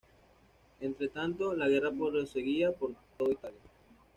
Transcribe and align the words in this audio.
Entretanto, 0.79 1.53
la 1.53 1.67
guerra 1.67 1.91
proseguía 1.91 2.71
por 2.71 2.95
todo 3.19 3.31
Italia. 3.33 3.59